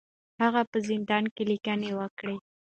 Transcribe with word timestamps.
هغه 0.43 0.61
په 0.71 0.77
زندان 0.87 1.23
کې 1.35 1.43
لیکنې 1.51 1.91
وکړې. 1.99 2.35